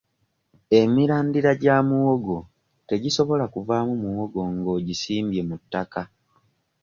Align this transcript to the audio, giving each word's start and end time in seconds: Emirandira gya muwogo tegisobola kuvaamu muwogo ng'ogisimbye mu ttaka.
Emirandira 0.79 1.51
gya 1.61 1.77
muwogo 1.87 2.37
tegisobola 2.87 3.45
kuvaamu 3.53 3.93
muwogo 4.03 4.41
ng'ogisimbye 4.55 5.41
mu 5.49 5.55
ttaka. 5.61 6.01